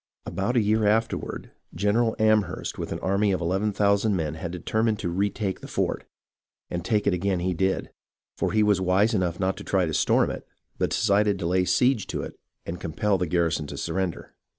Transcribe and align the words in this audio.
About 0.25 0.57
a 0.57 0.61
year 0.61 0.87
afterward, 0.87 1.51
General 1.75 2.15
Amherst 2.17 2.79
with 2.79 2.91
an 2.91 2.97
army 3.01 3.31
of 3.31 3.39
eleven 3.39 3.71
thousand 3.71 4.15
men 4.15 4.33
had 4.33 4.49
determined 4.49 4.97
to 4.97 5.09
retake 5.09 5.61
the 5.61 5.67
fort; 5.67 6.05
and 6.71 6.83
take 6.83 7.05
it 7.05 7.13
again 7.13 7.39
he 7.41 7.53
did, 7.53 7.91
for 8.35 8.51
he 8.51 8.63
was 8.63 8.81
wise 8.81 9.13
enough 9.13 9.39
not 9.39 9.57
to 9.57 9.63
try 9.63 9.85
to 9.85 9.93
storm 9.93 10.31
it, 10.31 10.47
but 10.79 10.89
decided 10.89 11.37
to 11.37 11.45
lay 11.45 11.65
siege 11.65 12.07
to 12.07 12.23
it 12.23 12.39
and 12.65 12.81
compel 12.81 13.19
the 13.19 13.27
garrison 13.27 13.67
to 13.67 13.77
surrender. 13.77 14.33